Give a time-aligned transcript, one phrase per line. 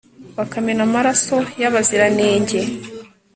[0.37, 2.59] bakamena amaraso y'abaziranenge